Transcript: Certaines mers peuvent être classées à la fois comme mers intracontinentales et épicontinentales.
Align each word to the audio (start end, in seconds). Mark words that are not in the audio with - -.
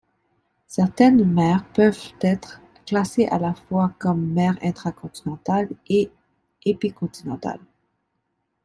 Certaines 0.65 1.23
mers 1.31 1.63
peuvent 1.73 2.15
être 2.21 2.59
classées 2.87 3.27
à 3.27 3.37
la 3.37 3.53
fois 3.53 3.93
comme 3.99 4.33
mers 4.33 4.55
intracontinentales 4.63 5.69
et 5.89 6.09
épicontinentales. 6.65 7.61